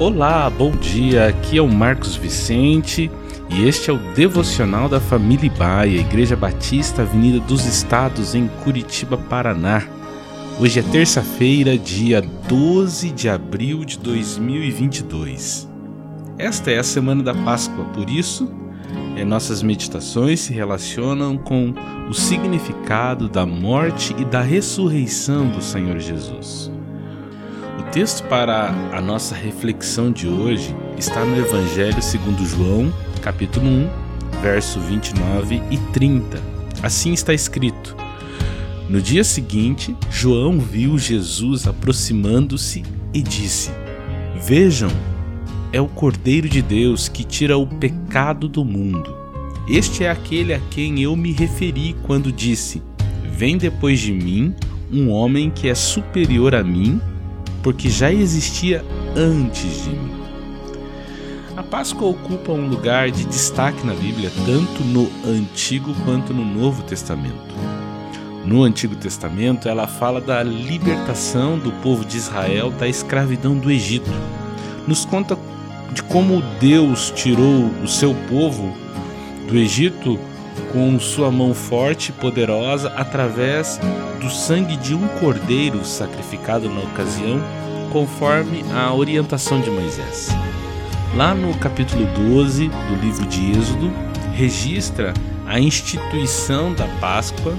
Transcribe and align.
Olá, 0.00 0.48
bom 0.48 0.70
dia. 0.70 1.26
Aqui 1.26 1.58
é 1.58 1.60
o 1.60 1.68
Marcos 1.68 2.16
Vicente 2.16 3.10
e 3.50 3.68
este 3.68 3.90
é 3.90 3.92
o 3.92 3.98
devocional 4.14 4.88
da 4.88 4.98
família 4.98 5.52
Baia, 5.58 6.00
Igreja 6.00 6.34
Batista, 6.34 7.02
Avenida 7.02 7.38
dos 7.40 7.66
Estados, 7.66 8.34
em 8.34 8.48
Curitiba, 8.64 9.18
Paraná. 9.18 9.86
Hoje 10.58 10.80
é 10.80 10.82
terça-feira, 10.82 11.76
dia 11.76 12.22
12 12.48 13.10
de 13.10 13.28
abril 13.28 13.84
de 13.84 13.98
2022. 13.98 15.68
Esta 16.38 16.70
é 16.70 16.78
a 16.78 16.82
semana 16.82 17.22
da 17.22 17.34
Páscoa, 17.34 17.84
por 17.92 18.08
isso, 18.08 18.50
eh, 19.18 19.24
nossas 19.26 19.62
meditações 19.62 20.40
se 20.40 20.54
relacionam 20.54 21.36
com 21.36 21.74
o 22.08 22.14
significado 22.14 23.28
da 23.28 23.44
morte 23.44 24.16
e 24.18 24.24
da 24.24 24.40
ressurreição 24.40 25.50
do 25.50 25.60
Senhor 25.60 25.98
Jesus. 25.98 26.79
O 27.80 27.82
texto 27.84 28.22
para 28.24 28.68
a 28.92 29.00
nossa 29.00 29.34
reflexão 29.34 30.12
de 30.12 30.28
hoje 30.28 30.76
está 30.98 31.24
no 31.24 31.34
Evangelho 31.38 32.02
segundo 32.02 32.44
João, 32.44 32.92
capítulo 33.22 33.66
1, 33.66 33.88
verso 34.42 34.78
29 34.80 35.62
e 35.70 35.78
30. 35.90 36.42
Assim 36.82 37.14
está 37.14 37.32
escrito: 37.32 37.96
No 38.86 39.00
dia 39.00 39.24
seguinte, 39.24 39.96
João 40.10 40.60
viu 40.60 40.98
Jesus 40.98 41.66
aproximando-se 41.66 42.82
e 43.14 43.22
disse: 43.22 43.70
Vejam, 44.42 44.90
é 45.72 45.80
o 45.80 45.88
Cordeiro 45.88 46.50
de 46.50 46.60
Deus 46.60 47.08
que 47.08 47.24
tira 47.24 47.56
o 47.56 47.66
pecado 47.66 48.46
do 48.46 48.62
mundo. 48.62 49.16
Este 49.66 50.04
é 50.04 50.10
aquele 50.10 50.52
a 50.52 50.60
quem 50.70 51.00
eu 51.00 51.16
me 51.16 51.32
referi 51.32 51.96
quando 52.02 52.30
disse: 52.30 52.82
Vem 53.32 53.56
depois 53.56 53.98
de 53.98 54.12
mim 54.12 54.54
um 54.92 55.08
homem 55.08 55.48
que 55.48 55.66
é 55.66 55.74
superior 55.74 56.54
a 56.54 56.62
mim 56.62 57.00
porque 57.62 57.88
já 57.88 58.12
existia 58.12 58.84
antes 59.16 59.84
de 59.84 59.90
mim. 59.90 60.20
A 61.56 61.62
Páscoa 61.62 62.08
ocupa 62.08 62.52
um 62.52 62.68
lugar 62.68 63.10
de 63.10 63.24
destaque 63.26 63.84
na 63.86 63.92
Bíblia, 63.92 64.30
tanto 64.46 64.82
no 64.82 65.10
Antigo 65.28 65.94
quanto 66.04 66.32
no 66.32 66.44
Novo 66.44 66.82
Testamento. 66.84 67.54
No 68.46 68.62
Antigo 68.62 68.96
Testamento, 68.96 69.68
ela 69.68 69.86
fala 69.86 70.20
da 70.20 70.42
libertação 70.42 71.58
do 71.58 71.70
povo 71.82 72.04
de 72.04 72.16
Israel 72.16 72.70
da 72.70 72.88
escravidão 72.88 73.56
do 73.58 73.70
Egito. 73.70 74.10
Nos 74.86 75.04
conta 75.04 75.36
de 75.92 76.02
como 76.04 76.42
Deus 76.58 77.12
tirou 77.14 77.66
o 77.82 77.86
seu 77.86 78.14
povo 78.28 78.74
do 79.46 79.58
Egito 79.58 80.18
com 80.72 80.98
sua 80.98 81.30
mão 81.30 81.54
forte 81.54 82.10
e 82.10 82.12
poderosa 82.12 82.92
através 82.96 83.80
do 84.20 84.30
sangue 84.30 84.76
de 84.76 84.94
um 84.94 85.06
cordeiro 85.18 85.84
sacrificado 85.84 86.68
na 86.68 86.80
ocasião, 86.80 87.40
conforme 87.92 88.64
a 88.72 88.92
orientação 88.92 89.60
de 89.60 89.70
Moisés. 89.70 90.28
Lá 91.16 91.34
no 91.34 91.52
capítulo 91.58 92.06
12 92.14 92.68
do 92.68 92.94
livro 93.02 93.26
de 93.26 93.50
Êxodo, 93.50 93.92
registra 94.34 95.12
a 95.46 95.58
instituição 95.58 96.72
da 96.72 96.86
Páscoa 97.00 97.56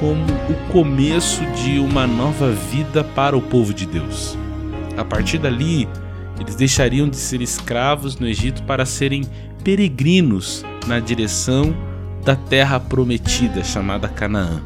como 0.00 0.24
o 0.50 0.72
começo 0.72 1.44
de 1.52 1.78
uma 1.78 2.06
nova 2.06 2.50
vida 2.50 3.04
para 3.04 3.36
o 3.36 3.42
povo 3.42 3.72
de 3.72 3.86
Deus. 3.86 4.36
A 4.96 5.04
partir 5.04 5.38
dali, 5.38 5.88
eles 6.40 6.54
deixariam 6.54 7.08
de 7.08 7.16
ser 7.16 7.40
escravos 7.40 8.16
no 8.16 8.26
Egito 8.26 8.62
para 8.64 8.84
serem 8.84 9.24
peregrinos 9.62 10.64
na 10.86 11.00
direção 11.00 11.74
da 12.24 12.36
terra 12.36 12.78
prometida 12.78 13.64
chamada 13.64 14.08
Canaã. 14.08 14.60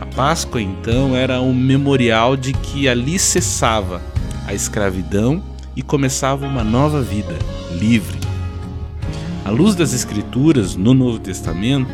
A 0.00 0.06
Páscoa, 0.06 0.60
então, 0.60 1.14
era 1.14 1.40
um 1.40 1.54
memorial 1.54 2.36
de 2.36 2.52
que 2.52 2.88
ali 2.88 3.18
cessava 3.18 4.00
a 4.46 4.54
escravidão 4.54 5.42
e 5.76 5.82
começava 5.82 6.46
uma 6.46 6.64
nova 6.64 7.02
vida, 7.02 7.36
livre. 7.72 8.18
À 9.44 9.50
luz 9.50 9.74
das 9.74 9.92
Escrituras, 9.92 10.76
no 10.76 10.94
Novo 10.94 11.18
Testamento, 11.18 11.90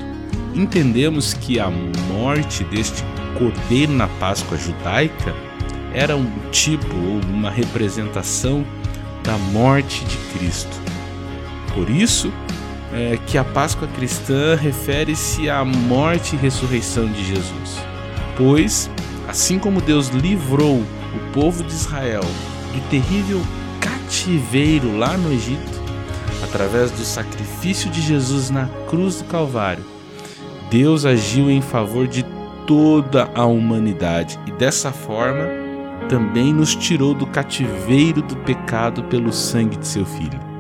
entendemos 0.55 1.35
que 1.35 1.61
a 1.61 1.71
morte 1.71 2.65
deste 2.65 3.05
cordeiro 3.39 3.93
na 3.93 4.09
Páscoa 4.09 4.57
judaica 4.57 5.35
era 5.93 6.17
um 6.17 6.27
tipo 6.51 6.95
ou 6.95 7.21
uma 7.33 7.51
representação 7.51 8.65
da 9.23 9.37
morte 9.39 10.05
de 10.05 10.17
Cristo. 10.39 10.81
Por 11.75 11.91
isso, 11.91 12.33
é, 12.93 13.19
que 13.27 13.37
a 13.37 13.45
Páscoa 13.45 13.89
cristã 13.89 14.55
refere-se 14.55 15.51
à 15.51 15.65
morte 15.65 16.37
e 16.37 16.39
ressurreição 16.39 17.07
de 17.07 17.25
Jesus. 17.25 17.79
Pois, 18.37 18.91
assim 19.29 19.59
como 19.59 19.81
Deus 19.81 20.09
livrou 20.09 20.79
o 20.79 21.33
povo 21.33 21.65
de 21.65 21.73
Israel 21.73 22.25
do 22.73 22.81
terrível 22.89 23.41
cativeiro 23.81 24.97
lá 24.97 25.17
no 25.17 25.33
Egito, 25.33 25.77
através 26.43 26.91
do 26.91 27.05
sacrifício 27.05 27.91
de 27.91 28.01
Jesus 28.01 28.51
na 28.51 28.69
cruz 28.89 29.17
do 29.17 29.25
Calvário, 29.25 29.85
Deus 30.71 31.05
agiu 31.05 31.51
em 31.51 31.61
favor 31.61 32.07
de 32.07 32.25
toda 32.67 33.31
a 33.35 33.45
humanidade 33.47 34.39
e 34.47 34.53
dessa 34.53 34.91
forma 34.91 35.49
também 36.09 36.53
nos 36.53 36.75
tirou 36.75 37.15
do 37.15 37.27
cativeiro 37.27 38.23
do 38.23 38.37
pecado 38.37 39.05
pelo 39.05 39.33
sangue 39.33 39.77
de 39.77 39.87
seu 39.87 40.05
Filho. 40.05 40.56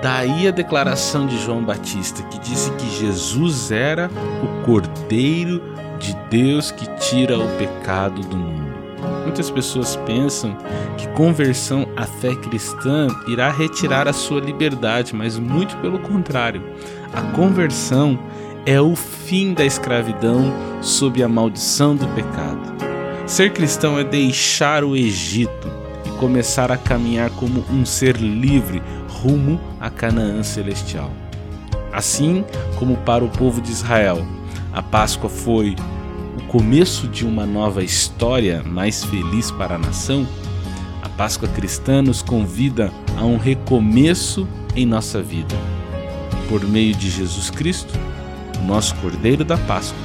Daí 0.00 0.46
a 0.46 0.52
declaração 0.52 1.26
de 1.26 1.36
João 1.38 1.64
Batista, 1.64 2.22
que 2.24 2.38
disse 2.38 2.70
que 2.72 2.88
Jesus 2.88 3.72
era 3.72 4.08
o 4.42 4.64
Cordeiro 4.64 5.60
de 5.98 6.14
Deus 6.30 6.70
que 6.70 6.86
tira 6.98 7.36
o 7.36 7.48
pecado 7.56 8.20
do 8.20 8.36
mundo. 8.36 8.78
Muitas 9.24 9.50
pessoas 9.50 9.96
pensam 9.96 10.56
que 10.96 11.08
conversão 11.08 11.86
à 11.96 12.04
fé 12.04 12.34
cristã 12.36 13.08
irá 13.26 13.50
retirar 13.50 14.06
a 14.06 14.12
sua 14.12 14.40
liberdade, 14.40 15.14
mas 15.14 15.38
muito 15.38 15.76
pelo 15.78 15.98
contrário. 15.98 16.62
A 17.12 17.22
conversão 17.32 18.18
é 18.64 18.80
o 18.80 18.94
fim 18.94 19.52
da 19.52 19.64
escravidão 19.64 20.52
sob 20.80 21.22
a 21.22 21.28
maldição 21.28 21.96
do 21.96 22.06
pecado. 22.08 22.78
Ser 23.26 23.52
cristão 23.52 23.98
é 23.98 24.04
deixar 24.04 24.84
o 24.84 24.96
Egito 24.96 25.87
começar 26.18 26.72
a 26.72 26.76
caminhar 26.76 27.30
como 27.30 27.64
um 27.70 27.86
ser 27.86 28.16
livre 28.16 28.82
rumo 29.08 29.60
a 29.80 29.88
Canaã 29.88 30.42
celestial. 30.42 31.10
Assim 31.92 32.44
como 32.76 32.96
para 32.98 33.24
o 33.24 33.28
povo 33.28 33.60
de 33.60 33.70
Israel, 33.70 34.26
a 34.72 34.82
Páscoa 34.82 35.30
foi 35.30 35.74
o 36.36 36.42
começo 36.48 37.08
de 37.08 37.24
uma 37.24 37.46
nova 37.46 37.82
história 37.82 38.62
mais 38.62 39.04
feliz 39.04 39.50
para 39.50 39.76
a 39.76 39.78
nação, 39.78 40.26
a 41.02 41.08
Páscoa 41.08 41.48
cristã 41.48 42.02
nos 42.02 42.20
convida 42.20 42.92
a 43.16 43.24
um 43.24 43.38
recomeço 43.38 44.46
em 44.76 44.84
nossa 44.84 45.22
vida. 45.22 45.56
Por 46.48 46.64
meio 46.64 46.94
de 46.94 47.10
Jesus 47.10 47.50
Cristo, 47.50 47.92
o 48.60 48.66
nosso 48.66 48.94
Cordeiro 48.96 49.44
da 49.44 49.56
Páscoa, 49.56 49.98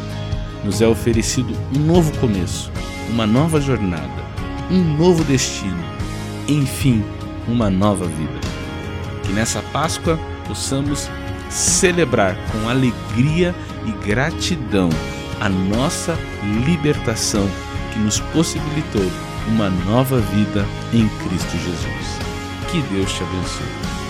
nos 0.63 0.81
é 0.81 0.88
oferecido 0.88 1.53
um 1.75 1.79
novo 1.79 2.16
começo, 2.19 2.72
uma 3.09 3.28
nova 3.28 3.59
jornada, 3.59 4.23
um 4.72 4.81
novo 4.97 5.23
destino, 5.23 5.92
enfim, 6.47 7.03
uma 7.47 7.69
nova 7.69 8.05
vida. 8.05 8.39
Que 9.23 9.33
nessa 9.33 9.61
Páscoa 9.61 10.19
possamos 10.47 11.09
celebrar 11.49 12.35
com 12.51 12.67
alegria 12.67 13.55
e 13.85 13.91
gratidão 14.05 14.89
a 15.39 15.49
nossa 15.49 16.17
libertação 16.65 17.47
que 17.91 17.99
nos 17.99 18.19
possibilitou 18.19 19.09
uma 19.47 19.69
nova 19.69 20.19
vida 20.19 20.65
em 20.93 21.07
Cristo 21.07 21.51
Jesus. 21.51 22.19
Que 22.71 22.81
Deus 22.93 23.11
te 23.11 23.23
abençoe. 23.23 24.03